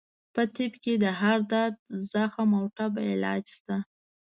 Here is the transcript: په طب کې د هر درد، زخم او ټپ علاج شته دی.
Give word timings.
په 0.33 0.41
طب 0.55 0.71
کې 0.83 0.93
د 1.03 1.05
هر 1.19 1.37
درد، 1.51 1.75
زخم 2.11 2.49
او 2.59 2.65
ټپ 2.75 2.93
علاج 3.11 3.43
شته 3.55 3.77
دی. 3.83 3.87